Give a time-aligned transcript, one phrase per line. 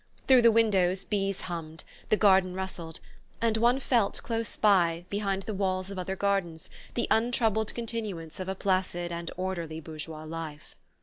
[0.27, 2.99] Through the windows bees hummed, the garden rustled,
[3.39, 8.49] and one felt, close by, behind the walls of other gardens, the untroubled continuance of
[8.49, 10.73] a placid and orderly bourgeois life.